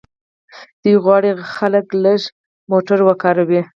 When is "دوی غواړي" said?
0.81-1.29